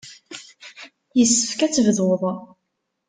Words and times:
Yessefk 1.17 1.59
ad 1.61 1.71
tebduḍ. 1.73 2.23